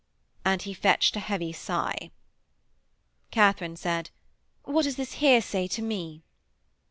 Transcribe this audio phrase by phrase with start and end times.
[0.43, 2.09] _"And he fetched a heavy sigh.'
[3.29, 4.09] Katharine said:
[4.63, 6.23] 'What is this hearsay to me?'